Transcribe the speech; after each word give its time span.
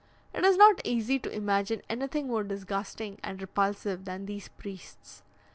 It 0.33 0.43
is 0.43 0.57
not 0.57 0.81
easy 0.83 1.19
to 1.19 1.31
imagine 1.31 1.83
anything 1.87 2.25
more 2.25 2.43
disgusting 2.43 3.19
and 3.23 3.39
repulsive 3.39 4.05
than 4.05 4.25
these 4.25 4.47
priests. 4.47 5.21